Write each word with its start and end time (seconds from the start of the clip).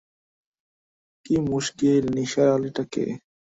কী 1.25 1.35
মুশকিল, 1.49 2.03
নিসার 2.15 2.47
আলিটা 2.55 2.83
কে? 2.93 3.05